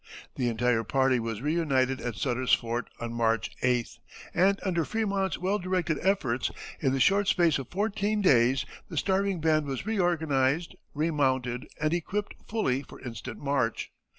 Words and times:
The 0.33 0.47
entire 0.47 0.83
party 0.83 1.19
were 1.19 1.35
reunited 1.35 2.01
at 2.01 2.15
Sutter's 2.15 2.53
Fort 2.55 2.89
on 2.99 3.13
March 3.13 3.51
8th, 3.61 3.99
and 4.33 4.59
under 4.65 4.83
Frémont's 4.83 5.37
well 5.37 5.59
directed 5.59 5.99
efforts, 6.01 6.49
in 6.79 6.91
the 6.91 6.99
short 6.99 7.27
space 7.27 7.59
of 7.59 7.69
fourteen 7.69 8.19
days 8.19 8.65
the 8.89 8.97
starving 8.97 9.39
band 9.41 9.67
was 9.67 9.85
reorganized, 9.85 10.75
remounted, 10.95 11.67
and 11.79 11.93
equipped 11.93 12.33
fully 12.47 12.81
for 12.81 12.99
instant 13.01 13.37
march. 13.37 13.91